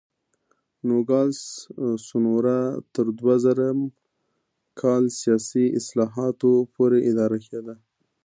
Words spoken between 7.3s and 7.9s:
کېده.